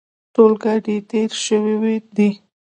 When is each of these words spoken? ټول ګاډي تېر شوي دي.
ټول 0.33 0.51
ګاډي 0.63 0.95
تېر 1.09 1.29
شوي 1.45 1.95
دي. 2.15 2.29